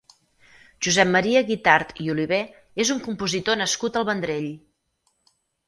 Josep 0.87 1.11
Maria 1.15 1.43
Guitart 1.49 1.93
i 2.05 2.09
Oliver 2.15 2.41
és 2.87 2.95
un 2.97 3.05
compositor 3.11 3.63
nascut 3.63 4.03
al 4.03 4.11
Vendrell. 4.13 4.51